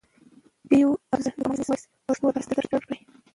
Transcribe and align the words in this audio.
ډیوه 0.69 0.93
افضل 1.13 1.31
د 1.31 1.35
کمان 1.43 1.59
وایس 1.67 1.83
پښتو 2.07 2.27
لپاره 2.27 2.43
ستر 2.45 2.63
چوپړ 2.69 2.83
کړي. 2.87 2.99